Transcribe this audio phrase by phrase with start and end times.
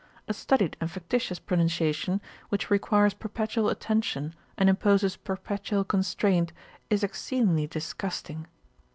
[0.27, 6.53] A studied and factitious pronunciation, which requires perpetual attention and imposes perpetual constraint,
[6.89, 8.47] is exceedingly disgusting.